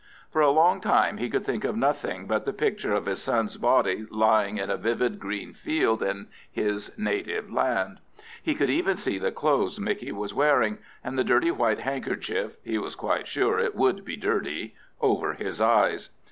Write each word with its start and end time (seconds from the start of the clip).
For 0.31 0.41
a 0.41 0.49
long 0.49 0.81
time 0.81 1.17
he 1.17 1.29
could 1.29 1.45
think 1.45 1.63
of 1.63 1.77
nothing 1.77 2.25
but 2.25 2.43
the 2.45 2.53
picture 2.53 2.91
of 2.91 3.05
his 3.05 3.21
son's 3.21 3.57
body 3.57 4.07
lying 4.09 4.57
in 4.57 4.71
a 4.71 4.75
vivid 4.75 5.19
green 5.19 5.53
field 5.53 6.01
in 6.01 6.27
his 6.51 6.91
native 6.97 7.53
land: 7.53 7.99
he 8.41 8.55
could 8.55 8.71
even 8.71 8.97
see 8.97 9.19
the 9.19 9.31
clothes 9.31 9.79
Micky 9.79 10.11
was 10.11 10.33
wearing, 10.33 10.79
and 11.03 11.19
the 11.19 11.23
dirty 11.23 11.51
white 11.51 11.81
handkerchief 11.81 12.57
(he 12.63 12.79
was 12.79 12.95
quite 12.95 13.27
sure 13.27 13.59
it 13.59 13.75
would 13.75 14.03
be 14.03 14.17
dirty) 14.17 14.73
over 15.03 15.33
his 15.33 15.61
eyes. 15.61 16.09